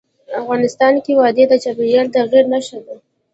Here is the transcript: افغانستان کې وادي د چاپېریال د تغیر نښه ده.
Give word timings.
افغانستان 0.41 0.93
کې 1.03 1.11
وادي 1.19 1.43
د 1.49 1.53
چاپېریال 1.63 2.07
د 2.09 2.13
تغیر 2.15 2.45
نښه 2.51 2.79
ده. 2.85 2.95